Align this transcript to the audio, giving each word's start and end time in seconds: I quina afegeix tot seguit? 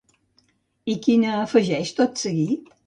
I 0.93 0.95
quina 1.05 1.37
afegeix 1.43 1.95
tot 2.03 2.21
seguit? 2.27 2.79